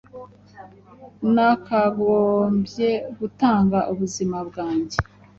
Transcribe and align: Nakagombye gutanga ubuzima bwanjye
Nakagombye 1.33 2.89
gutanga 3.19 3.77
ubuzima 3.91 4.37
bwanjye 4.47 4.97